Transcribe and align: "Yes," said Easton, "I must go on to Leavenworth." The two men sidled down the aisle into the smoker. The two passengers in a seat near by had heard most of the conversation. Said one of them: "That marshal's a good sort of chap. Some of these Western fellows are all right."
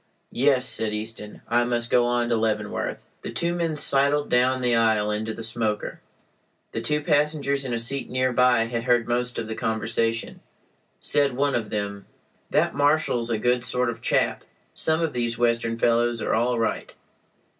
"Yes," 0.31 0.65
said 0.65 0.93
Easton, 0.95 1.43
"I 1.47 1.63
must 1.63 1.91
go 1.91 2.05
on 2.05 2.27
to 2.29 2.35
Leavenworth." 2.35 3.03
The 3.21 3.29
two 3.31 3.53
men 3.53 3.75
sidled 3.75 4.29
down 4.31 4.61
the 4.61 4.75
aisle 4.75 5.11
into 5.11 5.31
the 5.31 5.43
smoker. 5.43 6.01
The 6.71 6.81
two 6.81 7.01
passengers 7.01 7.63
in 7.63 7.71
a 7.71 7.77
seat 7.77 8.09
near 8.09 8.33
by 8.33 8.63
had 8.63 8.85
heard 8.85 9.07
most 9.07 9.37
of 9.37 9.45
the 9.45 9.53
conversation. 9.53 10.39
Said 10.99 11.33
one 11.33 11.53
of 11.53 11.69
them: 11.69 12.07
"That 12.49 12.73
marshal's 12.73 13.29
a 13.29 13.37
good 13.37 13.63
sort 13.63 13.91
of 13.91 14.01
chap. 14.01 14.43
Some 14.73 15.01
of 15.03 15.13
these 15.13 15.37
Western 15.37 15.77
fellows 15.77 16.19
are 16.19 16.33
all 16.33 16.57
right." 16.57 16.95